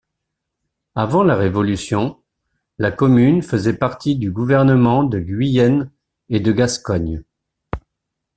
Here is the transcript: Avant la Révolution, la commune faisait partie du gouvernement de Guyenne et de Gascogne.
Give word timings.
Avant 0.95 1.21
la 1.21 1.35
Révolution, 1.35 2.23
la 2.79 2.91
commune 2.91 3.43
faisait 3.43 3.77
partie 3.77 4.15
du 4.15 4.31
gouvernement 4.31 5.03
de 5.03 5.19
Guyenne 5.19 5.91
et 6.29 6.39
de 6.39 6.51
Gascogne. 6.51 7.21